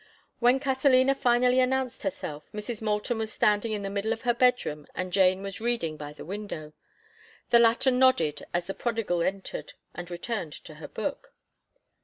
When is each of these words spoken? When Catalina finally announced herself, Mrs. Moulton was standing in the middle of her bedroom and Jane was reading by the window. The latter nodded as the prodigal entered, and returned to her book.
When 0.39 0.59
Catalina 0.59 1.13
finally 1.13 1.59
announced 1.59 2.01
herself, 2.01 2.49
Mrs. 2.53 2.81
Moulton 2.81 3.19
was 3.19 3.31
standing 3.31 3.71
in 3.71 3.83
the 3.83 3.89
middle 3.91 4.11
of 4.11 4.23
her 4.23 4.33
bedroom 4.33 4.87
and 4.95 5.13
Jane 5.13 5.43
was 5.43 5.61
reading 5.61 5.95
by 5.95 6.11
the 6.11 6.25
window. 6.25 6.73
The 7.51 7.59
latter 7.59 7.91
nodded 7.91 8.43
as 8.51 8.65
the 8.65 8.73
prodigal 8.73 9.21
entered, 9.21 9.73
and 9.93 10.09
returned 10.09 10.53
to 10.53 10.73
her 10.81 10.87
book. 10.87 11.35